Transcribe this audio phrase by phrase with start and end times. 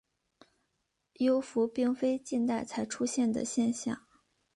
[1.19, 3.95] 幽浮并非近代才出现的现象。